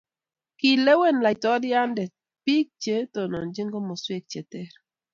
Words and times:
kilewen 0.59 1.17
laitoriande 1.25 2.03
biik 2.43 2.67
che 2.83 2.95
tononchini 3.13 3.71
komoswek 3.73 4.23
che 4.31 4.41
ter 4.51 4.69